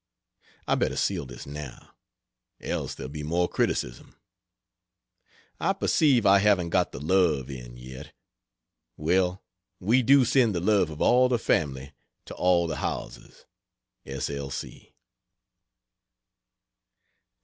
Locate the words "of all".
10.89-11.29